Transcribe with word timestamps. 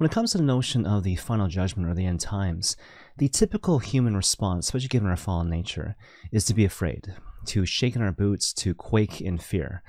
When 0.00 0.08
it 0.08 0.14
comes 0.14 0.32
to 0.32 0.38
the 0.38 0.44
notion 0.44 0.86
of 0.86 1.02
the 1.02 1.16
final 1.16 1.46
judgment 1.46 1.86
or 1.86 1.92
the 1.92 2.06
end 2.06 2.20
times, 2.20 2.74
the 3.18 3.28
typical 3.28 3.80
human 3.80 4.16
response, 4.16 4.64
especially 4.64 4.88
given 4.88 5.10
our 5.10 5.14
fallen 5.14 5.50
nature, 5.50 5.94
is 6.32 6.46
to 6.46 6.54
be 6.54 6.64
afraid, 6.64 7.14
to 7.48 7.66
shake 7.66 7.96
in 7.96 8.00
our 8.00 8.10
boots, 8.10 8.54
to 8.54 8.74
quake 8.74 9.20
in 9.20 9.36
fear. 9.36 9.82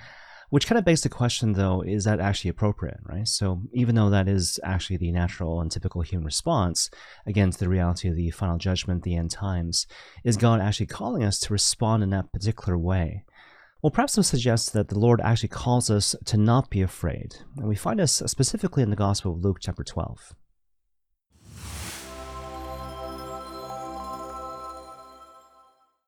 Which 0.50 0.68
kind 0.68 0.78
of 0.78 0.84
begs 0.84 1.00
the 1.00 1.08
question, 1.08 1.54
though, 1.54 1.82
is 1.82 2.04
that 2.04 2.20
actually 2.20 2.50
appropriate, 2.50 3.00
right? 3.04 3.26
So, 3.26 3.62
even 3.72 3.96
though 3.96 4.10
that 4.10 4.28
is 4.28 4.60
actually 4.66 4.98
the 4.98 5.14
natural 5.14 5.62
and 5.62 5.72
typical 5.72 6.02
human 6.02 6.26
response 6.26 6.90
against 7.26 7.60
the 7.60 7.70
reality 7.70 8.10
of 8.10 8.18
the 8.18 8.32
final 8.32 8.58
judgment, 8.58 9.04
the 9.04 9.16
end 9.16 9.32
times, 9.32 9.88
is 10.26 10.36
God 10.36 10.60
actually 10.60 10.88
calling 10.88 11.24
us 11.24 11.40
to 11.40 11.54
respond 11.54 12.04
in 12.04 12.10
that 12.10 12.34
particular 12.34 12.78
way? 12.78 13.24
Well, 13.82 13.90
perhaps 13.90 14.16
this 14.16 14.28
suggests 14.28 14.70
that 14.72 14.90
the 14.90 15.00
Lord 15.00 15.22
actually 15.22 15.50
calls 15.50 15.90
us 15.90 16.16
to 16.26 16.38
not 16.38 16.70
be 16.70 16.84
afraid. 16.84 17.38
And 17.58 17.68
we 17.68 17.76
find 17.76 18.00
this 18.00 18.22
specifically 18.28 18.84
in 18.84 18.92
the 18.92 18.96
Gospel 18.96 19.34
of 19.34 19.44
Luke, 19.44 19.58
chapter 19.60 19.84
12. 19.84 20.36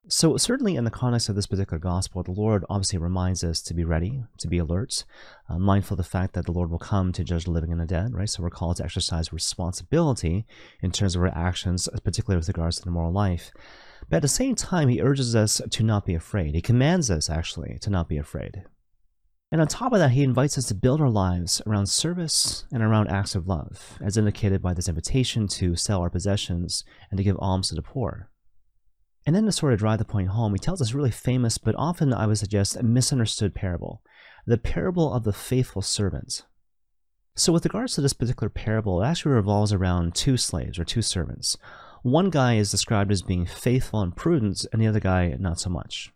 So, 0.08 0.38
certainly 0.38 0.76
in 0.76 0.84
the 0.84 0.92
context 0.92 1.30
of 1.30 1.36
this 1.36 1.48
particular 1.48 1.80
gospel, 1.80 2.22
the 2.22 2.30
Lord 2.30 2.64
obviously 2.70 3.00
reminds 3.00 3.44
us 3.44 3.60
to 3.64 3.74
be 3.74 3.84
ready, 3.84 4.24
to 4.38 4.48
be 4.48 4.60
alert, 4.60 5.06
uh, 5.50 5.58
mindful 5.58 5.96
of 5.96 5.98
the 5.98 6.04
fact 6.04 6.34
that 6.34 6.46
the 6.46 6.52
Lord 6.52 6.70
will 6.70 6.78
come 6.78 7.12
to 7.14 7.24
judge 7.24 7.46
the 7.46 7.52
living 7.52 7.72
and 7.72 7.82
the 7.82 7.88
dead, 7.88 8.14
right? 8.14 8.30
So, 8.30 8.44
we're 8.44 8.52
called 8.52 8.78
to 8.78 8.84
exercise 8.84 9.34
responsibility 9.34 10.46
in 10.82 10.92
terms 10.92 11.16
of 11.16 11.24
our 11.24 11.30
actions, 11.30 11.90
particularly 12.04 12.38
with 12.38 12.50
regards 12.50 12.78
to 12.78 12.84
the 12.84 12.92
moral 12.92 13.12
life. 13.12 13.52
But 14.10 14.18
at 14.18 14.22
the 14.22 14.28
same 14.28 14.56
time, 14.56 14.90
He 14.90 15.02
urges 15.02 15.36
us 15.36 15.62
to 15.70 15.84
not 15.84 16.06
be 16.06 16.14
afraid. 16.14 16.56
He 16.56 16.62
commands 16.62 17.10
us, 17.10 17.30
actually, 17.30 17.78
to 17.82 17.90
not 17.90 18.08
be 18.08 18.18
afraid. 18.18 18.64
And 19.52 19.62
on 19.62 19.68
top 19.68 19.94
of 19.94 20.00
that, 20.00 20.12
He 20.12 20.24
invites 20.24 20.58
us 20.58 20.68
to 20.68 20.76
build 20.76 21.02
our 21.02 21.10
lives 21.10 21.62
around 21.68 21.88
service 21.88 22.66
and 22.72 22.82
around 22.82 23.10
acts 23.10 23.36
of 23.36 23.48
love, 23.48 23.98
as 24.02 24.18
indicated 24.18 24.62
by 24.62 24.74
this 24.74 24.90
invitation 24.90 25.48
to 25.50 25.76
sell 25.76 26.02
our 26.02 26.10
possessions 26.10 26.84
and 27.12 27.18
to 27.18 27.24
give 27.24 27.38
alms 27.40 27.70
to 27.70 27.76
the 27.76 27.82
poor. 27.82 28.30
And 29.26 29.36
then 29.36 29.46
to 29.46 29.52
sort 29.52 29.74
of 29.74 29.80
drive 29.80 30.00
the 30.00 30.06
point 30.06 30.30
home, 30.30 30.54
he 30.54 30.60
tells 30.60 30.80
this 30.80 30.94
really 30.94 31.12
famous, 31.12 31.58
but 31.58 31.76
often 31.78 32.14
I 32.14 32.28
would 32.28 32.38
suggest 32.38 32.76
a 32.76 32.84
misunderstood 32.84 33.56
parable 33.56 34.02
the 34.46 34.58
parable 34.58 35.14
of 35.14 35.24
the 35.24 35.32
faithful 35.32 35.82
servant. 35.82 36.44
So, 37.36 37.54
with 37.54 37.66
regards 37.66 37.96
to 37.96 38.02
this 38.02 38.14
particular 38.14 38.50
parable, 38.50 39.02
it 39.02 39.08
actually 39.08 39.34
revolves 39.34 39.74
around 39.74 40.16
two 40.16 40.38
slaves 40.38 40.78
or 40.78 40.84
two 40.84 41.02
servants. 41.02 41.58
One 42.04 42.30
guy 42.30 42.56
is 42.56 42.70
described 42.70 43.14
as 43.14 43.22
being 43.22 43.46
faithful 43.46 44.02
and 44.02 44.14
prudent, 44.14 44.66
and 44.74 44.82
the 44.82 44.88
other 44.88 45.00
guy 45.00 45.38
not 45.40 45.58
so 45.58 45.70
much. 45.70 46.12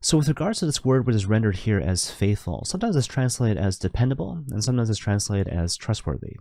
So, 0.00 0.16
with 0.16 0.28
regards 0.28 0.60
to 0.60 0.66
this 0.66 0.82
word, 0.82 1.06
which 1.06 1.14
is 1.14 1.26
rendered 1.26 1.56
here 1.56 1.78
as 1.78 2.10
faithful, 2.10 2.64
sometimes 2.64 2.96
it's 2.96 3.06
translated 3.06 3.58
as 3.58 3.78
dependable, 3.78 4.42
and 4.50 4.64
sometimes 4.64 4.88
it's 4.88 4.98
translated 4.98 5.46
as 5.48 5.76
trustworthy. 5.76 6.36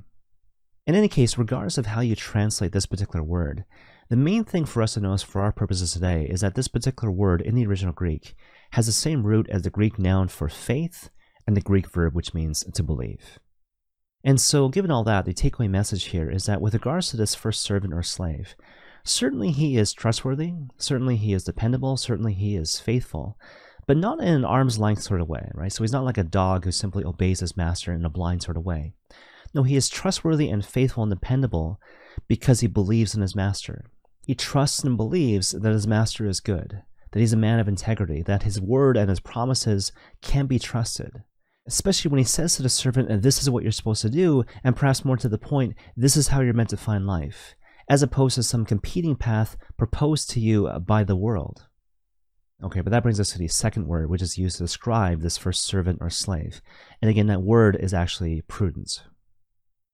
In 0.88 0.95
any 0.95 1.09
case, 1.09 1.38
regardless 1.38 1.78
of 1.78 1.88
how 1.88 2.00
you 2.00 2.16
translate 2.16 2.72
this 2.72 2.86
particular 2.86 3.22
word, 3.22 3.66
the 4.08 4.16
main 4.16 4.45
thing 4.45 4.64
for 4.64 4.81
us 4.81 4.94
to 4.94 5.02
notice 5.02 5.23
for 5.23 5.41
our 5.41 5.52
purposes 5.52 5.91
today 5.91 6.25
is 6.30 6.39
that 6.39 6.56
this 6.56 6.69
particular 6.69 7.11
word 7.11 7.41
in 7.41 7.56
the 7.56 7.66
original 7.66 7.94
Greek 7.94 8.34
has 8.72 8.86
the 8.86 8.94
same 8.94 9.28
root 9.28 9.50
as 9.50 9.64
the 9.64 9.69
Greek 9.69 10.00
noun 10.00 10.30
for 10.30 10.47
faith 10.47 11.09
and 11.45 11.58
the 11.58 11.61
Greek 11.61 11.89
verb 11.89 12.16
which 12.16 12.34
means 12.34 12.64
to 12.73 12.81
believe. 12.81 13.39
And 14.24 14.40
so, 14.40 14.70
given 14.70 14.90
all 14.90 15.04
that, 15.04 15.26
the 15.26 15.34
takeaway 15.34 15.70
message 15.70 16.06
here 16.06 16.30
is 16.30 16.46
that 16.46 16.62
with 16.62 16.74
regards 16.74 17.10
to 17.10 17.18
this 17.18 17.36
first 17.36 17.62
servant 17.62 17.94
or 17.94 18.04
slave, 18.04 18.56
certainly 19.04 19.52
he 19.52 19.78
is 19.78 19.92
trustworthy, 19.92 20.54
certainly 20.78 21.18
he 21.18 21.34
is 21.34 21.44
dependable, 21.44 21.98
certainly 21.98 22.34
he 22.34 22.56
is 22.56 22.80
faithful, 22.80 23.38
but 23.86 23.98
not 23.98 24.22
in 24.22 24.28
an 24.28 24.46
arm's 24.46 24.80
length 24.80 25.04
sort 25.04 25.20
of 25.20 25.28
way, 25.28 25.52
right? 25.54 25.72
So 25.74 25.84
he's 25.84 25.92
not 25.92 26.06
like 26.06 26.18
a 26.18 26.24
dog 26.24 26.64
who 26.64 26.72
simply 26.72 27.04
obeys 27.04 27.42
his 27.42 27.58
master 27.58 27.92
in 27.92 28.06
a 28.06 28.10
blind 28.10 28.44
sort 28.44 28.56
of 28.56 28.64
way. 28.64 28.94
No, 29.54 29.64
he 29.64 29.76
is 29.76 29.90
trustworthy 29.90 30.50
and 30.50 30.66
faithful 30.66 31.04
and 31.04 31.12
dependable 31.12 31.80
because 32.28 32.62
he 32.62 32.68
believes 32.68 33.14
in 33.14 33.22
his 33.22 33.36
master. 33.36 33.86
He 34.26 34.36
trusts 34.36 34.84
and 34.84 34.96
believes 34.96 35.52
that 35.52 35.74
his 35.74 35.86
master 35.86 36.26
is 36.26 36.40
good, 36.40 36.82
that 37.12 37.20
he's 37.20 37.34
a 37.34 37.38
man 37.38 37.60
of 37.60 37.68
integrity, 37.68 38.22
that 38.24 38.44
his 38.44 38.62
word 38.62 38.96
and 38.96 39.09
his 39.09 39.20
promises 39.20 39.92
can 40.22 40.47
be 40.47 40.59
trusted. 40.59 41.24
Especially 41.66 42.09
when 42.09 42.18
he 42.18 42.25
says 42.25 42.56
to 42.56 42.63
the 42.63 42.69
servant, 42.69 43.22
this 43.22 43.41
is 43.41 43.50
what 43.50 43.63
you're 43.63 43.72
supposed 43.72 44.01
to 44.01 44.09
do, 44.09 44.44
and 44.63 44.75
perhaps 44.75 45.06
more 45.06 45.18
to 45.18 45.29
the 45.29 45.38
point, 45.38 45.75
this 45.96 46.18
is 46.18 46.28
how 46.28 46.41
you're 46.41 46.53
meant 46.53 46.69
to 46.69 46.78
find 46.78 47.07
life, 47.07 47.56
as 47.88 48.03
opposed 48.03 48.35
to 48.35 48.44
some 48.44 48.66
competing 48.66 49.16
path 49.16 49.56
proposed 49.78 50.29
to 50.31 50.40
you 50.40 50.68
uh, 50.68 50.79
by 50.79 51.03
the 51.03 51.16
world. 51.16 51.68
Okay, 52.62 52.81
but 52.81 52.91
that 52.91 53.03
brings 53.03 53.19
us 53.19 53.31
to 53.31 53.38
the 53.38 53.47
second 53.47 53.88
word, 53.88 54.09
which 54.09 54.22
is 54.22 54.38
used 54.38 54.57
to 54.57 54.63
describe 54.63 55.22
this 55.22 55.38
first 55.38 55.66
servant 55.66 56.00
or 56.02 56.09
slave. 56.09 56.62
And 57.02 57.09
again, 57.09 57.28
that 57.28 57.41
word 57.41 57.78
is 57.79 57.94
actually 57.94 58.41
prudence. 58.41 59.03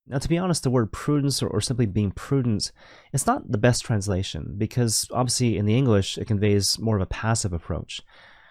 Now, 0.06 0.18
to 0.18 0.28
be 0.28 0.38
honest, 0.38 0.64
the 0.64 0.70
word 0.70 0.92
prudence 0.92 1.42
or, 1.42 1.48
or, 1.48 1.60
simply 1.60 1.86
being 1.86 2.10
prudent, 2.10 2.72
it's 3.12 3.26
not 3.26 3.50
the 3.50 3.58
best 3.58 3.84
translation 3.84 4.54
because 4.58 5.06
obviously 5.12 5.56
in 5.56 5.66
the 5.66 5.76
English 5.76 6.18
it 6.18 6.26
conveys 6.26 6.78
more 6.80 6.96
of 6.96 7.02
a 7.02 7.06
passive 7.06 7.52
approach. 7.52 8.00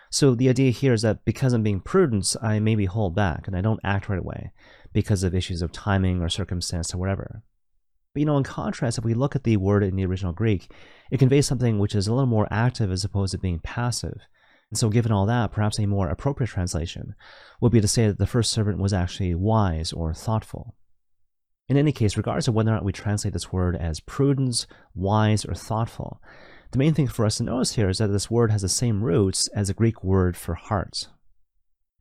So 0.10 0.34
the 0.34 0.50
idea 0.50 0.72
here 0.72 0.94
is 0.94 1.04
that 1.04 1.24
because 1.24 1.54
I'm 1.54 1.64
being 1.64 1.82
prudent, 1.82 2.36
I 2.42 2.60
maybe 2.60 2.86
hold 2.86 3.16
back 3.16 3.48
and 3.48 3.56
I 3.56 3.62
don't 3.62 3.80
act 3.84 4.10
right 4.10 4.20
away 4.20 4.52
because 4.92 5.24
of 5.24 5.36
issues 5.36 5.62
of 5.62 5.72
timing 5.72 6.22
or 6.22 6.30
circumstance 6.30 6.94
or 6.94 6.98
whatever. 6.98 7.44
But 8.14 8.22
you 8.22 8.26
know, 8.26 8.38
in 8.38 8.44
contrast, 8.44 8.98
if 8.98 9.06
we 9.06 9.14
look 9.14 9.36
at 9.36 9.44
the 9.44 9.58
word 9.58 9.84
in 9.84 9.96
the 9.96 10.06
original 10.06 10.34
Greek, 10.34 10.72
it 11.12 11.20
conveys 11.20 11.46
something 11.46 11.78
which 11.78 11.94
is 11.94 12.08
a 12.08 12.14
little 12.14 12.26
more 12.26 12.48
active 12.50 12.92
as 12.92 13.04
opposed 13.04 13.34
to 13.34 13.38
being 13.38 13.60
passive. 13.60 14.20
And 14.72 14.78
so, 14.78 14.90
given 14.90 15.12
all 15.12 15.26
that, 15.28 15.52
perhaps 15.52 15.80
a 15.80 15.86
more 15.86 16.10
appropriate 16.10 16.50
translation 16.50 17.16
would 17.62 17.72
be 17.72 17.82
to 17.82 17.88
say 17.88 18.08
that 18.08 18.18
the 18.18 18.28
first 18.28 18.52
servant 18.52 18.80
was 18.80 18.94
actually 18.94 19.36
wise 19.36 19.94
or 19.94 20.14
thoughtful. 20.14 20.76
In 21.68 21.78
any 21.78 21.92
case, 21.92 22.18
regardless 22.18 22.48
of 22.48 22.56
whether 22.56 22.72
or 22.72 22.76
not 22.76 22.84
we 22.86 22.92
translate 22.92 23.34
this 23.34 23.52
word 23.52 23.76
as 23.76 24.00
prudence, 24.00 24.66
wise, 24.96 25.46
or 25.46 25.54
thoughtful, 25.54 26.20
the 26.72 26.78
main 26.78 26.94
thing 26.94 27.08
for 27.08 27.26
us 27.26 27.38
to 27.38 27.44
notice 27.44 27.74
here 27.74 27.90
is 27.90 27.98
that 27.98 28.08
this 28.08 28.30
word 28.30 28.52
has 28.52 28.62
the 28.62 28.70
same 28.70 29.04
roots 29.04 29.48
as 29.50 29.68
the 29.68 29.74
Greek 29.74 30.04
word 30.04 30.38
for 30.38 30.56
heart. 30.56 31.08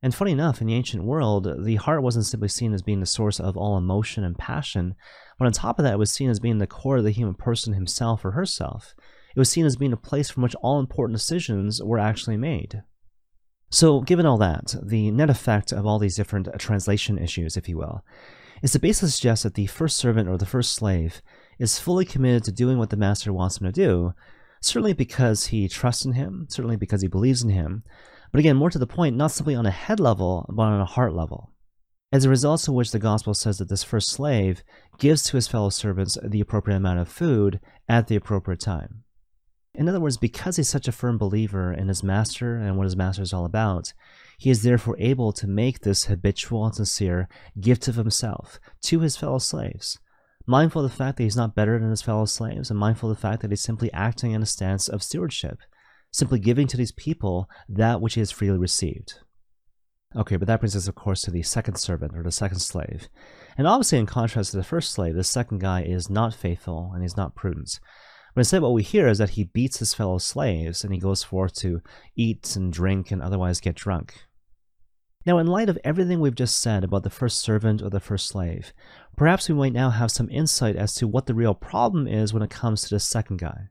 And 0.01 0.15
funny 0.15 0.31
enough, 0.31 0.61
in 0.61 0.67
the 0.67 0.75
ancient 0.75 1.03
world, 1.03 1.47
the 1.63 1.75
heart 1.75 2.03
wasn't 2.03 2.25
simply 2.25 2.47
seen 2.47 2.73
as 2.73 2.81
being 2.81 3.01
the 3.01 3.05
source 3.05 3.39
of 3.39 3.57
all 3.57 3.77
emotion 3.77 4.23
and 4.23 4.37
passion, 4.37 4.95
but 5.37 5.45
on 5.45 5.51
top 5.51 5.77
of 5.77 5.83
that, 5.83 5.95
it 5.95 5.99
was 5.99 6.11
seen 6.11 6.29
as 6.29 6.39
being 6.39 6.59
the 6.59 6.67
core 6.67 6.97
of 6.97 7.03
the 7.03 7.11
human 7.11 7.35
person 7.35 7.73
himself 7.73 8.23
or 8.23 8.31
herself. 8.31 8.93
It 9.35 9.39
was 9.39 9.49
seen 9.49 9.65
as 9.65 9.75
being 9.75 9.93
a 9.93 9.97
place 9.97 10.29
from 10.29 10.43
which 10.43 10.55
all 10.55 10.79
important 10.79 11.17
decisions 11.17 11.81
were 11.83 11.99
actually 11.99 12.37
made. 12.37 12.83
So, 13.71 14.01
given 14.01 14.25
all 14.25 14.37
that, 14.37 14.75
the 14.81 15.11
net 15.11 15.29
effect 15.29 15.71
of 15.71 15.85
all 15.85 15.99
these 15.99 16.15
different 16.15 16.47
translation 16.57 17.17
issues, 17.17 17.57
if 17.57 17.69
you 17.69 17.77
will, 17.77 18.03
is 18.63 18.71
to 18.71 18.79
basically 18.79 19.09
suggest 19.09 19.43
that 19.43 19.53
the 19.53 19.67
first 19.67 19.97
servant 19.97 20.27
or 20.27 20.37
the 20.37 20.45
first 20.45 20.73
slave 20.73 21.21
is 21.59 21.79
fully 21.79 22.05
committed 22.05 22.43
to 22.45 22.51
doing 22.51 22.77
what 22.77 22.89
the 22.89 22.97
master 22.97 23.31
wants 23.31 23.59
him 23.59 23.67
to 23.67 23.71
do, 23.71 24.13
certainly 24.61 24.93
because 24.93 25.47
he 25.47 25.67
trusts 25.67 26.05
in 26.05 26.13
him, 26.13 26.47
certainly 26.49 26.77
because 26.77 27.01
he 27.01 27.07
believes 27.07 27.43
in 27.43 27.49
him, 27.49 27.83
but 28.31 28.39
again, 28.39 28.55
more 28.55 28.69
to 28.69 28.79
the 28.79 28.87
point, 28.87 29.15
not 29.15 29.31
simply 29.31 29.55
on 29.55 29.65
a 29.65 29.71
head 29.71 29.99
level, 29.99 30.45
but 30.49 30.63
on 30.63 30.81
a 30.81 30.85
heart 30.85 31.13
level. 31.13 31.53
As 32.11 32.25
a 32.25 32.29
result 32.29 32.67
of 32.67 32.73
which 32.73 32.91
the 32.91 32.99
gospel 32.99 33.33
says 33.33 33.57
that 33.59 33.69
this 33.69 33.83
first 33.83 34.09
slave 34.09 34.63
gives 34.97 35.23
to 35.23 35.37
his 35.37 35.47
fellow 35.47 35.69
servants 35.69 36.17
the 36.23 36.41
appropriate 36.41 36.77
amount 36.77 36.99
of 36.99 37.07
food 37.07 37.59
at 37.87 38.07
the 38.07 38.15
appropriate 38.15 38.59
time. 38.59 39.03
In 39.75 39.87
other 39.87 39.99
words, 39.99 40.17
because 40.17 40.57
he's 40.57 40.69
such 40.69 40.87
a 40.87 40.91
firm 40.91 41.17
believer 41.17 41.71
in 41.71 41.87
his 41.87 42.03
master 42.03 42.57
and 42.57 42.77
what 42.77 42.85
his 42.85 42.95
master 42.95 43.21
is 43.21 43.31
all 43.31 43.45
about, 43.45 43.93
he 44.39 44.49
is 44.49 44.63
therefore 44.63 44.95
able 44.99 45.31
to 45.33 45.47
make 45.47 45.81
this 45.81 46.05
habitual 46.05 46.65
and 46.65 46.75
sincere 46.75 47.29
gift 47.59 47.87
of 47.87 47.95
himself 47.95 48.59
to 48.81 49.01
his 49.01 49.15
fellow 49.15 49.37
slaves, 49.37 49.99
mindful 50.49 50.83
of 50.83 50.89
the 50.89 50.97
fact 50.97 51.17
that 51.17 51.23
he's 51.23 51.37
not 51.37 51.55
better 51.55 51.77
than 51.77 51.91
his 51.91 52.01
fellow 52.01 52.25
slaves, 52.25 52.71
and 52.71 52.79
mindful 52.79 53.09
of 53.09 53.15
the 53.15 53.21
fact 53.21 53.41
that 53.41 53.51
he's 53.51 53.61
simply 53.61 53.93
acting 53.93 54.31
in 54.31 54.41
a 54.41 54.47
stance 54.47 54.87
of 54.87 55.03
stewardship, 55.03 55.59
simply 56.11 56.39
giving 56.39 56.65
to 56.67 56.75
these 56.75 56.91
people 56.91 57.47
that 57.69 58.01
which 58.01 58.15
he 58.15 58.19
has 58.21 58.31
freely 58.31 58.57
received. 58.57 59.19
Okay, 60.15 60.37
but 60.37 60.47
that 60.47 60.59
brings 60.59 60.75
us, 60.75 60.87
of 60.87 60.95
course, 60.95 61.21
to 61.21 61.31
the 61.31 61.43
second 61.43 61.75
servant 61.75 62.17
or 62.17 62.23
the 62.23 62.31
second 62.31 62.59
slave. 62.59 63.09
And 63.59 63.67
obviously, 63.67 63.99
in 63.99 64.07
contrast 64.07 64.49
to 64.51 64.57
the 64.57 64.63
first 64.63 64.91
slave, 64.91 65.13
the 65.13 65.23
second 65.23 65.59
guy 65.59 65.83
is 65.83 66.09
not 66.09 66.33
faithful 66.33 66.91
and 66.95 67.03
he's 67.03 67.15
not 67.15 67.35
prudent. 67.35 67.79
But 68.33 68.41
instead, 68.41 68.63
what 68.63 68.73
we 68.73 68.81
hear 68.81 69.07
is 69.07 69.19
that 69.19 69.31
he 69.31 69.43
beats 69.43 69.77
his 69.77 69.93
fellow 69.93 70.17
slaves 70.17 70.83
and 70.83 70.91
he 70.91 70.99
goes 70.99 71.23
forth 71.23 71.53
to 71.57 71.81
eat 72.15 72.55
and 72.55 72.73
drink 72.73 73.11
and 73.11 73.21
otherwise 73.21 73.59
get 73.59 73.75
drunk. 73.75 74.25
Now, 75.29 75.37
in 75.37 75.45
light 75.45 75.69
of 75.69 75.77
everything 75.83 76.21
we've 76.21 76.33
just 76.33 76.57
said 76.57 76.83
about 76.83 77.03
the 77.03 77.11
first 77.11 77.37
servant 77.37 77.83
or 77.83 77.91
the 77.91 77.99
first 77.99 78.25
slave, 78.25 78.73
perhaps 79.15 79.47
we 79.47 79.53
might 79.53 79.73
now 79.73 79.91
have 79.91 80.09
some 80.09 80.27
insight 80.31 80.75
as 80.75 80.95
to 80.95 81.07
what 81.07 81.27
the 81.27 81.35
real 81.35 81.53
problem 81.53 82.07
is 82.07 82.33
when 82.33 82.41
it 82.41 82.49
comes 82.49 82.81
to 82.81 82.95
the 82.95 82.99
second 82.99 83.37
guy. 83.37 83.67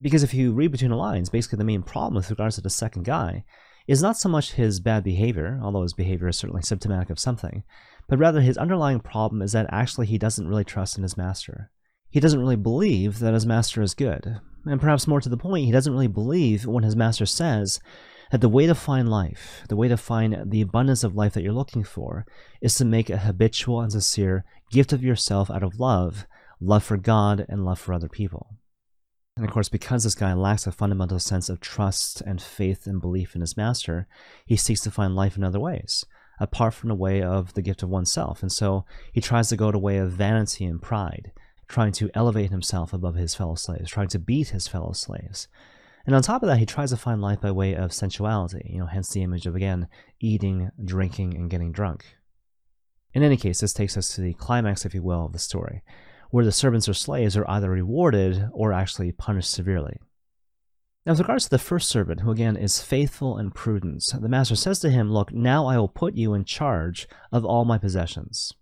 Because 0.00 0.22
if 0.22 0.32
you 0.32 0.52
read 0.52 0.70
between 0.70 0.92
the 0.92 0.96
lines, 0.96 1.30
basically 1.30 1.56
the 1.56 1.64
main 1.64 1.82
problem 1.82 2.14
with 2.14 2.30
regards 2.30 2.54
to 2.54 2.60
the 2.60 2.70
second 2.70 3.02
guy 3.02 3.44
is 3.88 4.00
not 4.00 4.18
so 4.18 4.28
much 4.28 4.52
his 4.52 4.78
bad 4.78 5.02
behavior, 5.02 5.58
although 5.60 5.82
his 5.82 5.94
behavior 5.94 6.28
is 6.28 6.38
certainly 6.38 6.62
symptomatic 6.62 7.10
of 7.10 7.18
something, 7.18 7.64
but 8.08 8.20
rather 8.20 8.40
his 8.40 8.56
underlying 8.56 9.00
problem 9.00 9.42
is 9.42 9.50
that 9.50 9.66
actually 9.72 10.06
he 10.06 10.16
doesn't 10.16 10.46
really 10.46 10.62
trust 10.62 10.96
in 10.96 11.02
his 11.02 11.16
master. 11.16 11.72
He 12.08 12.20
doesn't 12.20 12.38
really 12.38 12.54
believe 12.54 13.18
that 13.18 13.34
his 13.34 13.46
master 13.46 13.82
is 13.82 13.94
good. 13.94 14.40
And 14.64 14.80
perhaps 14.80 15.08
more 15.08 15.20
to 15.22 15.28
the 15.28 15.36
point, 15.36 15.66
he 15.66 15.72
doesn't 15.72 15.92
really 15.92 16.06
believe 16.06 16.66
when 16.66 16.84
his 16.84 16.94
master 16.94 17.26
says 17.26 17.80
that 18.30 18.40
the 18.40 18.48
way 18.48 18.66
to 18.66 18.74
find 18.74 19.08
life, 19.08 19.62
the 19.68 19.76
way 19.76 19.88
to 19.88 19.96
find 19.96 20.50
the 20.50 20.60
abundance 20.60 21.04
of 21.04 21.14
life 21.14 21.34
that 21.34 21.42
you're 21.42 21.52
looking 21.52 21.84
for, 21.84 22.26
is 22.60 22.74
to 22.76 22.84
make 22.84 23.10
a 23.10 23.18
habitual 23.18 23.80
and 23.80 23.92
sincere 23.92 24.44
gift 24.70 24.92
of 24.92 25.02
yourself 25.02 25.50
out 25.50 25.62
of 25.62 25.80
love, 25.80 26.26
love 26.60 26.84
for 26.84 26.96
God, 26.96 27.46
and 27.48 27.64
love 27.64 27.78
for 27.78 27.92
other 27.92 28.08
people. 28.08 28.54
And 29.36 29.46
of 29.46 29.52
course, 29.52 29.68
because 29.68 30.02
this 30.02 30.16
guy 30.16 30.32
lacks 30.32 30.66
a 30.66 30.72
fundamental 30.72 31.20
sense 31.20 31.48
of 31.48 31.60
trust 31.60 32.20
and 32.22 32.42
faith 32.42 32.86
and 32.86 33.00
belief 33.00 33.36
in 33.36 33.40
his 33.40 33.56
master, 33.56 34.08
he 34.44 34.56
seeks 34.56 34.80
to 34.80 34.90
find 34.90 35.14
life 35.14 35.36
in 35.36 35.44
other 35.44 35.60
ways, 35.60 36.04
apart 36.40 36.74
from 36.74 36.88
the 36.88 36.96
way 36.96 37.22
of 37.22 37.54
the 37.54 37.62
gift 37.62 37.84
of 37.84 37.88
oneself. 37.88 38.42
And 38.42 38.50
so 38.50 38.84
he 39.12 39.20
tries 39.20 39.48
to 39.50 39.56
go 39.56 39.70
the 39.70 39.78
way 39.78 39.98
of 39.98 40.10
vanity 40.10 40.64
and 40.64 40.82
pride, 40.82 41.30
trying 41.68 41.92
to 41.92 42.10
elevate 42.14 42.50
himself 42.50 42.92
above 42.92 43.14
his 43.14 43.36
fellow 43.36 43.54
slaves, 43.54 43.90
trying 43.90 44.08
to 44.08 44.18
beat 44.18 44.48
his 44.48 44.66
fellow 44.66 44.90
slaves. 44.90 45.46
And 46.06 46.14
on 46.14 46.22
top 46.22 46.42
of 46.42 46.48
that, 46.48 46.58
he 46.58 46.66
tries 46.66 46.90
to 46.90 46.96
find 46.96 47.20
life 47.20 47.40
by 47.40 47.50
way 47.50 47.74
of 47.74 47.92
sensuality, 47.92 48.70
you 48.70 48.78
know, 48.78 48.86
hence 48.86 49.10
the 49.10 49.22
image 49.22 49.46
of, 49.46 49.54
again, 49.54 49.88
eating, 50.20 50.70
drinking, 50.82 51.34
and 51.34 51.50
getting 51.50 51.72
drunk. 51.72 52.04
In 53.12 53.22
any 53.22 53.36
case, 53.36 53.60
this 53.60 53.72
takes 53.72 53.96
us 53.96 54.14
to 54.14 54.20
the 54.20 54.34
climax, 54.34 54.84
if 54.84 54.94
you 54.94 55.02
will, 55.02 55.26
of 55.26 55.32
the 55.32 55.38
story 55.38 55.82
where 56.30 56.44
the 56.44 56.52
servants 56.52 56.88
or 56.88 56.94
slaves 56.94 57.36
are 57.36 57.48
either 57.50 57.70
rewarded 57.70 58.48
or 58.52 58.72
actually 58.72 59.12
punished 59.12 59.50
severely. 59.50 59.98
Now, 61.06 61.12
with 61.12 61.20
regards 61.20 61.44
to 61.44 61.50
the 61.50 61.58
first 61.58 61.88
servant, 61.88 62.20
who 62.20 62.30
again 62.30 62.56
is 62.56 62.82
faithful 62.82 63.38
and 63.38 63.54
prudent, 63.54 64.04
the 64.20 64.28
master 64.28 64.56
says 64.56 64.78
to 64.80 64.90
him, 64.90 65.10
Look, 65.10 65.32
now 65.32 65.66
I 65.66 65.78
will 65.78 65.88
put 65.88 66.14
you 66.14 66.34
in 66.34 66.44
charge 66.44 67.08
of 67.32 67.44
all 67.44 67.64
my 67.64 67.78
possessions. 67.78 68.52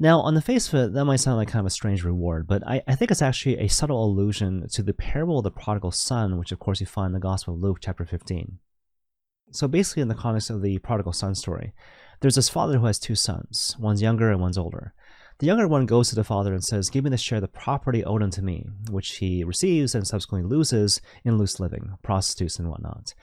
Now, 0.00 0.20
on 0.20 0.34
the 0.34 0.42
face 0.42 0.68
of 0.68 0.74
it, 0.74 0.92
that 0.92 1.04
might 1.04 1.16
sound 1.16 1.38
like 1.38 1.48
kind 1.48 1.60
of 1.60 1.66
a 1.66 1.70
strange 1.70 2.04
reward, 2.04 2.46
but 2.46 2.64
I, 2.66 2.82
I, 2.86 2.94
think 2.94 3.10
it's 3.10 3.20
actually 3.20 3.58
a 3.58 3.66
subtle 3.66 4.04
allusion 4.04 4.68
to 4.70 4.82
the 4.82 4.94
parable 4.94 5.38
of 5.38 5.44
the 5.44 5.50
prodigal 5.50 5.90
son, 5.90 6.38
which 6.38 6.52
of 6.52 6.60
course 6.60 6.80
you 6.80 6.86
find 6.86 7.08
in 7.08 7.12
the 7.14 7.18
Gospel 7.18 7.54
of 7.54 7.60
Luke, 7.60 7.78
chapter 7.80 8.04
15. 8.04 8.58
So 9.50 9.66
basically, 9.66 10.02
in 10.02 10.08
the 10.08 10.14
context 10.14 10.50
of 10.50 10.62
the 10.62 10.78
prodigal 10.78 11.12
son 11.12 11.34
story, 11.34 11.72
there's 12.20 12.36
this 12.36 12.48
father 12.48 12.78
who 12.78 12.86
has 12.86 13.00
two 13.00 13.16
sons. 13.16 13.76
One's 13.80 14.00
younger 14.00 14.30
and 14.30 14.40
one's 14.40 14.58
older. 14.58 14.94
The 15.38 15.46
younger 15.46 15.66
one 15.66 15.86
goes 15.86 16.08
to 16.10 16.14
the 16.14 16.24
father 16.24 16.52
and 16.52 16.64
says, 16.64 16.90
Give 16.90 17.02
me 17.02 17.10
the 17.10 17.16
share 17.16 17.36
of 17.36 17.42
the 17.42 17.48
property 17.48 18.04
owed 18.04 18.22
unto 18.22 18.42
me, 18.42 18.66
which 18.90 19.16
he 19.16 19.42
receives 19.42 19.94
and 19.94 20.06
subsequently 20.06 20.48
loses 20.48 21.00
in 21.24 21.38
loose 21.38 21.58
living, 21.58 21.96
prostitutes, 22.02 22.58
and 22.58 22.68
whatnot. 22.68 23.14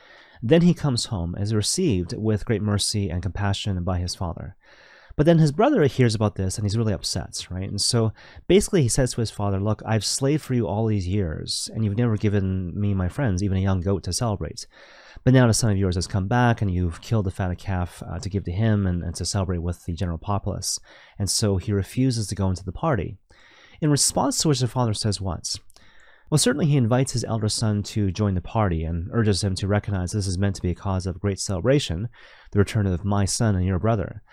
Then 0.42 0.62
he 0.62 0.74
comes 0.74 1.06
home, 1.06 1.36
is 1.38 1.54
received 1.54 2.13
with 2.18 2.45
great 2.45 2.62
mercy 2.62 3.10
and 3.10 3.21
compassion 3.21 3.83
by 3.83 4.00
his 4.00 4.16
father. 4.16 4.56
But 5.16 5.26
then 5.26 5.38
his 5.38 5.54
brother 5.54 5.84
hears 5.86 6.14
about 6.14 6.36
this 6.36 6.58
and 6.58 6.66
he's 6.66 6.78
really 6.78 6.94
upset, 6.94 7.48
right? 7.50 7.70
And 7.70 7.80
so 7.80 8.12
basically 8.48 8.82
he 8.82 8.90
says 8.90 9.14
to 9.14 9.22
his 9.22 9.32
father, 9.32 9.60
Look, 9.60 9.82
I've 9.86 10.04
slaved 10.04 10.44
for 10.44 10.54
you 10.54 10.68
all 10.68 10.88
these 10.88 11.08
years, 11.08 11.70
and 11.74 11.86
you've 11.86 11.98
never 11.98 12.18
given 12.18 12.78
me, 12.80 12.94
my 12.94 13.08
friends, 13.08 13.42
even 13.42 13.58
a 13.58 13.62
young 13.62 13.82
goat 13.82 14.04
to 14.04 14.14
celebrate. 14.14 14.68
But 15.24 15.34
now 15.34 15.48
the 15.48 15.54
son 15.54 15.72
of 15.72 15.78
yours 15.78 15.96
has 15.96 16.06
come 16.06 16.28
back, 16.28 16.62
and 16.62 16.70
you've 16.70 17.02
killed 17.02 17.26
the 17.26 17.32
fatted 17.32 17.58
calf 17.58 18.04
uh, 18.08 18.20
to 18.20 18.30
give 18.30 18.44
to 18.44 18.52
him 18.52 18.86
and, 18.86 19.04
and 19.04 19.16
to 19.16 19.26
celebrate 19.26 19.60
with 19.60 19.86
the 19.86 19.94
general 19.94 20.18
populace. 20.18 20.80
And 21.18 21.30
so 21.30 21.58
he 21.58 21.72
refuses 21.72 22.28
to 22.28 22.36
go 22.36 22.50
into 22.50 22.66
the 22.66 22.74
party. 22.74 23.18
In 23.82 23.90
response 23.90 24.40
to 24.40 24.50
which 24.50 24.60
the 24.60 24.68
father 24.68 24.94
says 24.94 25.22
what? 25.22 25.58
Well, 26.30 26.38
certainly 26.38 26.66
he 26.66 26.78
invites 26.78 27.14
his 27.14 27.24
elder 27.24 27.50
son 27.50 27.84
to 27.84 28.12
join 28.12 28.34
the 28.34 28.42
party 28.42 28.84
and 28.84 29.10
urges 29.14 29.44
him 29.44 29.56
to 29.56 29.68
recognize 29.68 30.12
this 30.12 30.28
is 30.28 30.38
meant 30.38 30.56
to 30.56 30.62
be 30.62 30.72
a 30.72 30.76
cause 30.76 31.06
of 31.06 31.20
great 31.20 31.40
celebration, 31.40 32.10
the 32.52 32.60
return 32.60 32.88
of 32.88 33.06
my 33.06 33.26
son 33.26 33.56
and 33.56 33.66
your 33.66 33.80
brother. 33.80 34.24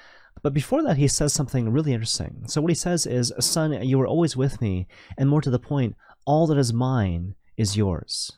But 0.43 0.55
before 0.55 0.83
that, 0.83 0.97
he 0.97 1.09
says 1.09 1.33
something 1.33 1.71
really 1.71 1.93
interesting. 1.93 2.45
So, 2.47 2.61
what 2.61 2.71
he 2.71 2.75
says 2.75 3.07
is, 3.07 3.33
Son, 3.39 3.73
you 3.87 4.01
are 4.01 4.07
always 4.07 4.37
with 4.37 4.61
me, 4.61 4.89
and 5.17 5.29
more 5.29 5.41
to 5.41 5.51
the 5.51 5.59
point, 5.59 5.95
all 6.27 6.47
that 6.49 6.59
is 6.59 6.73
mine 6.73 7.35
is 7.57 7.77
yours. 7.77 8.33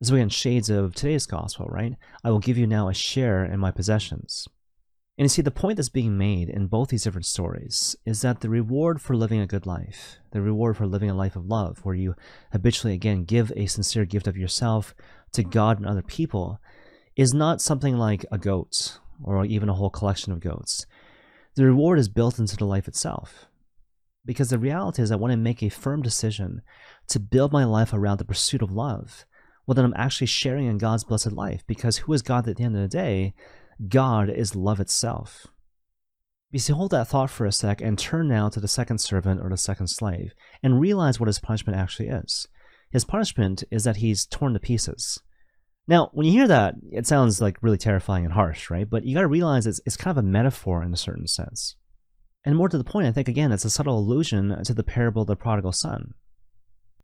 So 0.00 0.14
again, 0.14 0.28
shades 0.28 0.70
of 0.70 0.94
today's 0.94 1.26
gospel, 1.26 1.66
right? 1.66 1.96
I 2.22 2.30
will 2.30 2.38
give 2.38 2.56
you 2.56 2.66
now 2.66 2.88
a 2.88 2.94
share 2.94 3.44
in 3.44 3.58
my 3.58 3.72
possessions. 3.72 4.46
And 5.16 5.24
you 5.24 5.28
see, 5.28 5.42
the 5.42 5.50
point 5.50 5.76
that's 5.76 5.88
being 5.88 6.16
made 6.16 6.48
in 6.48 6.68
both 6.68 6.90
these 6.90 7.02
different 7.02 7.26
stories 7.26 7.96
is 8.06 8.22
that 8.22 8.40
the 8.40 8.48
reward 8.48 9.02
for 9.02 9.16
living 9.16 9.40
a 9.40 9.48
good 9.48 9.66
life, 9.66 10.18
the 10.30 10.40
reward 10.40 10.76
for 10.76 10.86
living 10.86 11.10
a 11.10 11.14
life 11.14 11.34
of 11.34 11.46
love, 11.46 11.80
where 11.82 11.96
you 11.96 12.14
habitually, 12.52 12.94
again, 12.94 13.24
give 13.24 13.52
a 13.56 13.66
sincere 13.66 14.04
gift 14.04 14.28
of 14.28 14.36
yourself 14.36 14.94
to 15.32 15.42
God 15.42 15.78
and 15.78 15.86
other 15.86 16.02
people, 16.02 16.60
is 17.16 17.34
not 17.34 17.60
something 17.60 17.96
like 17.96 18.24
a 18.30 18.38
goat 18.38 19.00
or 19.24 19.44
even 19.44 19.68
a 19.68 19.74
whole 19.74 19.90
collection 19.90 20.32
of 20.32 20.38
goats. 20.38 20.86
The 21.58 21.64
reward 21.64 21.98
is 21.98 22.08
built 22.08 22.38
into 22.38 22.56
the 22.56 22.64
life 22.64 22.86
itself. 22.86 23.46
Because 24.24 24.48
the 24.48 24.60
reality 24.60 25.02
is 25.02 25.10
I 25.10 25.16
want 25.16 25.32
to 25.32 25.36
make 25.36 25.60
a 25.60 25.68
firm 25.68 26.02
decision 26.02 26.62
to 27.08 27.18
build 27.18 27.50
my 27.50 27.64
life 27.64 27.92
around 27.92 28.18
the 28.18 28.24
pursuit 28.24 28.62
of 28.62 28.70
love, 28.70 29.26
well, 29.66 29.74
then 29.74 29.84
I'm 29.84 29.94
actually 29.96 30.28
sharing 30.28 30.68
in 30.68 30.78
God's 30.78 31.02
blessed 31.02 31.32
life 31.32 31.64
because 31.66 31.96
who 31.96 32.12
is 32.12 32.22
God 32.22 32.46
at 32.46 32.58
the 32.58 32.62
end 32.62 32.76
of 32.76 32.82
the 32.82 32.86
day? 32.86 33.34
God 33.88 34.30
is 34.30 34.54
love 34.54 34.78
itself. 34.78 35.48
You 36.52 36.60
see, 36.60 36.72
hold 36.72 36.92
that 36.92 37.08
thought 37.08 37.28
for 37.28 37.44
a 37.44 37.50
sec 37.50 37.80
and 37.80 37.98
turn 37.98 38.28
now 38.28 38.48
to 38.50 38.60
the 38.60 38.68
second 38.68 38.98
servant 38.98 39.40
or 39.42 39.50
the 39.50 39.56
second 39.56 39.88
slave 39.88 40.34
and 40.62 40.80
realize 40.80 41.18
what 41.18 41.26
his 41.26 41.40
punishment 41.40 41.76
actually 41.76 42.08
is. 42.08 42.46
His 42.92 43.04
punishment 43.04 43.64
is 43.72 43.82
that 43.82 43.96
he's 43.96 44.26
torn 44.26 44.52
to 44.52 44.60
pieces. 44.60 45.18
Now, 45.88 46.10
when 46.12 46.26
you 46.26 46.32
hear 46.32 46.48
that, 46.48 46.74
it 46.92 47.06
sounds 47.06 47.40
like 47.40 47.62
really 47.62 47.78
terrifying 47.78 48.24
and 48.24 48.34
harsh, 48.34 48.68
right? 48.68 48.88
But 48.88 49.04
you 49.04 49.14
got 49.14 49.22
to 49.22 49.26
realize 49.26 49.66
it's, 49.66 49.80
it's 49.86 49.96
kind 49.96 50.16
of 50.16 50.22
a 50.22 50.28
metaphor 50.28 50.82
in 50.82 50.92
a 50.92 50.98
certain 50.98 51.26
sense. 51.26 51.76
And 52.44 52.56
more 52.56 52.68
to 52.68 52.78
the 52.78 52.84
point, 52.84 53.06
I 53.06 53.12
think, 53.12 53.26
again, 53.26 53.52
it's 53.52 53.64
a 53.64 53.70
subtle 53.70 53.98
allusion 53.98 54.62
to 54.64 54.74
the 54.74 54.84
parable 54.84 55.22
of 55.22 55.28
the 55.28 55.34
prodigal 55.34 55.72
son. 55.72 56.12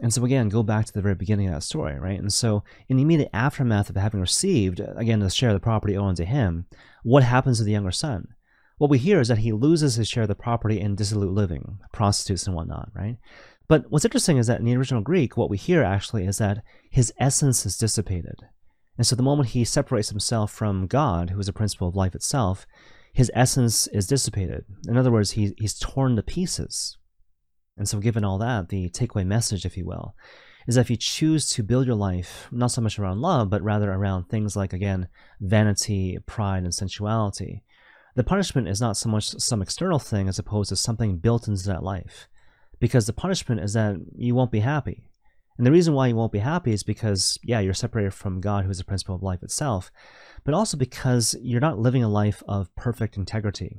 And 0.01 0.13
so 0.13 0.25
again, 0.25 0.49
go 0.49 0.63
back 0.63 0.85
to 0.87 0.93
the 0.93 1.01
very 1.01 1.15
beginning 1.15 1.49
of 1.49 1.55
that 1.55 1.63
story, 1.63 1.99
right? 1.99 2.19
And 2.19 2.33
so 2.33 2.63
in 2.89 2.97
the 2.97 3.03
immediate 3.03 3.31
aftermath 3.33 3.89
of 3.89 3.97
having 3.97 4.21
received, 4.21 4.81
again, 4.81 5.21
the 5.21 5.31
share 5.31 5.51
of 5.51 5.55
the 5.55 5.61
property 5.61 5.97
owed 5.97 6.17
to 6.17 6.25
him, 6.25 6.67
what 7.05 7.23
happens 7.23 7.59
to 7.59 7.65
the 7.65 7.73
younger 7.73 7.93
son? 7.93 8.29
What 8.77 8.91
we 8.91 8.99
hear 8.99 9.21
is 9.21 9.29
that 9.29 9.39
he 9.39 9.53
loses 9.53 9.95
his 9.95 10.09
share 10.09 10.25
of 10.25 10.29
the 10.29 10.35
property 10.35 10.81
in 10.81 10.97
dissolute 10.97 11.33
living, 11.33 11.79
prostitutes 11.93 12.47
and 12.47 12.57
whatnot, 12.57 12.91
right? 12.95 13.19
But 13.69 13.85
what's 13.89 14.05
interesting 14.05 14.37
is 14.37 14.49
that 14.49 14.59
in 14.59 14.67
the 14.67 14.77
original 14.77 15.01
Greek, 15.01 15.37
what 15.37 15.49
we 15.49 15.57
hear 15.57 15.83
actually 15.83 16.27
is 16.27 16.39
that 16.39 16.63
his 16.91 17.13
essence 17.19 17.65
is 17.65 17.79
dissipated. 17.79 18.41
And 18.97 19.07
so 19.07 19.17
the 19.17 19.23
moment 19.23 19.51
he 19.51 19.65
separates 19.65 20.11
himself 20.11 20.53
from 20.53 20.87
God, 20.87 21.31
who 21.31 21.41
is 21.41 21.47
the 21.47 21.53
principle 21.53 21.89
of 21.89 21.97
life 21.97 22.15
itself, 22.15 22.67
his 23.13 23.31
essence 23.35 23.87
is 23.89 24.07
dissipated. 24.07 24.65
In 24.89 24.97
other 24.97 25.11
words, 25.11 25.33
he, 25.33 25.55
he's 25.59 25.79
torn 25.79 26.17
to 26.17 26.23
pieces. 26.23 26.99
And 27.77 27.89
so, 27.89 27.99
given 27.99 28.25
all 28.25 28.39
that, 28.39 28.69
the 28.69 28.89
takeaway 28.91 29.27
message, 29.27 29.65
if 29.65 29.77
you 29.77 29.85
will, 29.85 30.15
is 30.67 30.75
that 30.77 30.83
if 30.83 30.91
you 30.91 30.97
choose 30.97 31.51
to 31.51 31.63
build 31.63 31.87
your 31.87 31.97
life 31.97 32.49
not 32.51 32.71
so 32.71 32.81
much 32.81 32.99
around 32.99 33.21
love, 33.21 33.51
but 33.51 33.63
rather 33.63 33.93
around 33.93 34.25
things 34.25 34.57
like, 34.57 34.73
again, 34.73 35.09
vanity, 35.41 36.19
pride, 36.27 36.63
and 36.63 36.75
sensuality, 36.75 37.65
the 38.15 38.25
punishment 38.25 38.69
is 38.69 38.81
not 38.81 38.97
so 38.97 39.09
much 39.09 39.29
some 39.41 39.61
external 39.61 39.99
thing 39.99 40.29
as 40.29 40.39
opposed 40.39 40.69
to 40.69 40.77
something 40.77 41.19
built 41.19 41.49
into 41.49 41.67
that 41.67 41.83
life. 41.83 42.29
Because 42.79 43.07
the 43.07 43.13
punishment 43.13 43.61
is 43.61 43.73
that 43.73 43.97
you 44.15 44.35
won't 44.35 44.53
be 44.53 44.61
happy. 44.61 45.09
And 45.57 45.67
the 45.67 45.73
reason 45.73 45.95
why 45.95 46.09
you 46.09 46.17
won't 46.17 46.33
be 46.33 46.41
happy 46.41 46.73
is 46.73 46.83
because, 46.83 47.39
yeah, 47.43 47.61
you're 47.61 47.75
separated 47.75 48.13
from 48.13 48.41
God, 48.41 48.65
who 48.65 48.71
is 48.71 48.79
the 48.79 48.85
principle 48.85 49.15
of 49.15 49.23
life 49.23 49.43
itself, 49.43 49.93
but 50.43 50.55
also 50.55 50.77
because 50.77 51.37
you're 51.41 51.61
not 51.61 51.79
living 51.79 52.03
a 52.03 52.09
life 52.09 52.43
of 52.49 52.75
perfect 52.75 53.17
integrity. 53.17 53.79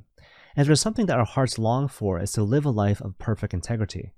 And 0.56 0.66
there's 0.66 0.80
something 0.80 1.06
that 1.06 1.18
our 1.18 1.26
hearts 1.26 1.58
long 1.58 1.86
for 1.88 2.18
is 2.18 2.32
to 2.32 2.42
live 2.42 2.64
a 2.64 2.70
life 2.70 3.02
of 3.02 3.18
perfect 3.18 3.52
integrity. 3.52 4.12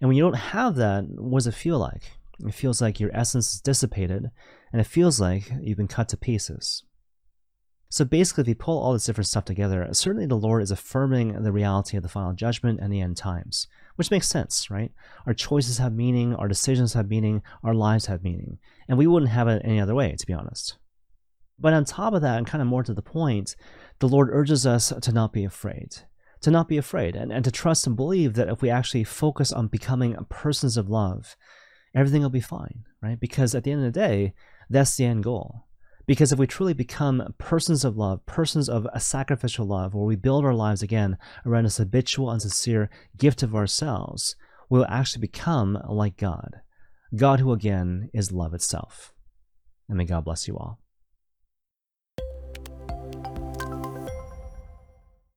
And 0.00 0.08
when 0.08 0.16
you 0.16 0.22
don't 0.22 0.34
have 0.34 0.76
that, 0.76 1.04
what 1.04 1.40
does 1.40 1.48
it 1.48 1.54
feel 1.54 1.78
like? 1.78 2.12
It 2.40 2.54
feels 2.54 2.80
like 2.80 2.98
your 2.98 3.14
essence 3.14 3.54
is 3.54 3.60
dissipated, 3.60 4.30
and 4.72 4.80
it 4.80 4.86
feels 4.86 5.20
like 5.20 5.52
you've 5.60 5.76
been 5.76 5.88
cut 5.88 6.08
to 6.08 6.16
pieces. 6.16 6.82
So 7.92 8.06
basically, 8.06 8.40
if 8.40 8.48
you 8.48 8.54
pull 8.54 8.78
all 8.78 8.94
this 8.94 9.04
different 9.04 9.28
stuff 9.28 9.44
together, 9.44 9.86
certainly 9.92 10.24
the 10.24 10.34
Lord 10.34 10.62
is 10.62 10.70
affirming 10.70 11.42
the 11.42 11.52
reality 11.52 11.98
of 11.98 12.02
the 12.02 12.08
final 12.08 12.32
judgment 12.32 12.80
and 12.80 12.90
the 12.90 13.02
end 13.02 13.18
times, 13.18 13.66
which 13.96 14.10
makes 14.10 14.28
sense, 14.28 14.70
right? 14.70 14.90
Our 15.26 15.34
choices 15.34 15.76
have 15.76 15.92
meaning, 15.92 16.34
our 16.34 16.48
decisions 16.48 16.94
have 16.94 17.10
meaning, 17.10 17.42
our 17.62 17.74
lives 17.74 18.06
have 18.06 18.24
meaning, 18.24 18.56
and 18.88 18.96
we 18.96 19.06
wouldn't 19.06 19.30
have 19.32 19.46
it 19.46 19.60
any 19.62 19.78
other 19.78 19.94
way, 19.94 20.16
to 20.18 20.26
be 20.26 20.32
honest. 20.32 20.78
But 21.58 21.74
on 21.74 21.84
top 21.84 22.14
of 22.14 22.22
that, 22.22 22.38
and 22.38 22.46
kind 22.46 22.62
of 22.62 22.68
more 22.68 22.82
to 22.82 22.94
the 22.94 23.02
point, 23.02 23.56
the 23.98 24.08
Lord 24.08 24.30
urges 24.32 24.66
us 24.66 24.90
to 25.02 25.12
not 25.12 25.34
be 25.34 25.44
afraid, 25.44 25.96
to 26.40 26.50
not 26.50 26.68
be 26.68 26.78
afraid, 26.78 27.14
and, 27.14 27.30
and 27.30 27.44
to 27.44 27.50
trust 27.50 27.86
and 27.86 27.94
believe 27.94 28.32
that 28.34 28.48
if 28.48 28.62
we 28.62 28.70
actually 28.70 29.04
focus 29.04 29.52
on 29.52 29.66
becoming 29.66 30.16
persons 30.30 30.78
of 30.78 30.88
love, 30.88 31.36
everything 31.94 32.22
will 32.22 32.30
be 32.30 32.40
fine, 32.40 32.84
right? 33.02 33.20
Because 33.20 33.54
at 33.54 33.64
the 33.64 33.70
end 33.70 33.84
of 33.84 33.92
the 33.92 34.00
day, 34.00 34.32
that's 34.70 34.96
the 34.96 35.04
end 35.04 35.24
goal. 35.24 35.66
Because 36.06 36.32
if 36.32 36.38
we 36.38 36.46
truly 36.46 36.74
become 36.74 37.34
persons 37.38 37.84
of 37.84 37.96
love, 37.96 38.26
persons 38.26 38.68
of 38.68 38.86
a 38.92 39.00
sacrificial 39.00 39.66
love, 39.66 39.94
where 39.94 40.04
we 40.04 40.16
build 40.16 40.44
our 40.44 40.54
lives 40.54 40.82
again 40.82 41.16
around 41.46 41.66
a 41.66 41.70
habitual 41.70 42.30
and 42.30 42.42
sincere 42.42 42.90
gift 43.16 43.42
of 43.42 43.54
ourselves, 43.54 44.36
we 44.68 44.78
will 44.78 44.86
actually 44.86 45.20
become 45.20 45.78
like 45.88 46.16
God. 46.16 46.60
God, 47.14 47.40
who 47.40 47.52
again 47.52 48.10
is 48.12 48.32
love 48.32 48.54
itself. 48.54 49.12
And 49.88 49.98
may 49.98 50.04
God 50.04 50.24
bless 50.24 50.48
you 50.48 50.56
all. 50.56 50.81